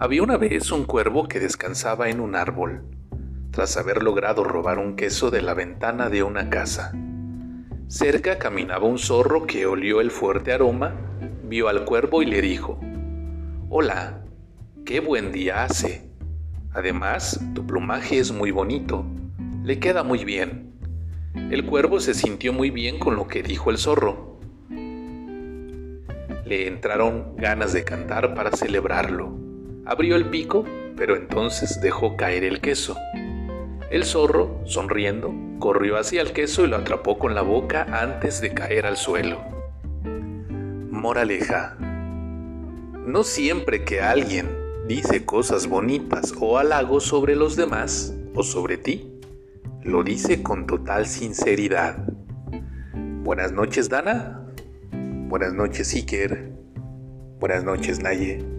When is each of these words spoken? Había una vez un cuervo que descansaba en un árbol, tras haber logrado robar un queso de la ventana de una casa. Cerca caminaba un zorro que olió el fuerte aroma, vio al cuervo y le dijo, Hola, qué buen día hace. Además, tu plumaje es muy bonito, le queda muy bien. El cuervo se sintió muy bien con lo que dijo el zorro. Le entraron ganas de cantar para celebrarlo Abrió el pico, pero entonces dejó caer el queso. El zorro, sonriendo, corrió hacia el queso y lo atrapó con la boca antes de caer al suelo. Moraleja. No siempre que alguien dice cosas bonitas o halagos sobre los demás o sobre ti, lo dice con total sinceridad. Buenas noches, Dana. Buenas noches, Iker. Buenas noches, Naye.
Había 0.00 0.22
una 0.22 0.36
vez 0.36 0.70
un 0.70 0.84
cuervo 0.84 1.26
que 1.26 1.40
descansaba 1.40 2.08
en 2.08 2.20
un 2.20 2.36
árbol, 2.36 2.84
tras 3.50 3.76
haber 3.76 4.04
logrado 4.04 4.44
robar 4.44 4.78
un 4.78 4.94
queso 4.94 5.32
de 5.32 5.42
la 5.42 5.54
ventana 5.54 6.08
de 6.08 6.22
una 6.22 6.50
casa. 6.50 6.92
Cerca 7.88 8.38
caminaba 8.38 8.86
un 8.86 8.98
zorro 8.98 9.44
que 9.44 9.66
olió 9.66 10.00
el 10.00 10.12
fuerte 10.12 10.52
aroma, 10.52 10.94
vio 11.42 11.66
al 11.66 11.84
cuervo 11.84 12.22
y 12.22 12.26
le 12.26 12.40
dijo, 12.40 12.78
Hola, 13.70 14.22
qué 14.86 15.00
buen 15.00 15.32
día 15.32 15.64
hace. 15.64 16.08
Además, 16.72 17.40
tu 17.52 17.66
plumaje 17.66 18.20
es 18.20 18.30
muy 18.30 18.52
bonito, 18.52 19.04
le 19.64 19.80
queda 19.80 20.04
muy 20.04 20.24
bien. 20.24 20.74
El 21.50 21.66
cuervo 21.66 21.98
se 21.98 22.14
sintió 22.14 22.52
muy 22.52 22.70
bien 22.70 23.00
con 23.00 23.16
lo 23.16 23.26
que 23.26 23.42
dijo 23.42 23.70
el 23.70 23.78
zorro. 23.78 24.38
Le 26.44 26.68
entraron 26.68 27.34
ganas 27.36 27.72
de 27.72 27.82
cantar 27.82 28.32
para 28.34 28.52
celebrarlo 28.52 29.47
Abrió 29.88 30.16
el 30.16 30.26
pico, 30.26 30.66
pero 30.98 31.16
entonces 31.16 31.80
dejó 31.80 32.14
caer 32.14 32.44
el 32.44 32.60
queso. 32.60 32.94
El 33.90 34.04
zorro, 34.04 34.60
sonriendo, 34.66 35.32
corrió 35.58 35.96
hacia 35.96 36.20
el 36.20 36.32
queso 36.32 36.62
y 36.62 36.68
lo 36.68 36.76
atrapó 36.76 37.18
con 37.18 37.34
la 37.34 37.40
boca 37.40 37.86
antes 37.90 38.42
de 38.42 38.52
caer 38.52 38.84
al 38.84 38.98
suelo. 38.98 39.40
Moraleja. 40.90 41.78
No 43.06 43.24
siempre 43.24 43.86
que 43.86 44.02
alguien 44.02 44.50
dice 44.86 45.24
cosas 45.24 45.66
bonitas 45.66 46.34
o 46.38 46.58
halagos 46.58 47.04
sobre 47.04 47.34
los 47.34 47.56
demás 47.56 48.14
o 48.34 48.42
sobre 48.42 48.76
ti, 48.76 49.18
lo 49.84 50.02
dice 50.02 50.42
con 50.42 50.66
total 50.66 51.06
sinceridad. 51.06 51.96
Buenas 53.22 53.52
noches, 53.52 53.88
Dana. 53.88 54.52
Buenas 54.92 55.54
noches, 55.54 55.94
Iker. 55.94 56.52
Buenas 57.40 57.64
noches, 57.64 58.02
Naye. 58.02 58.57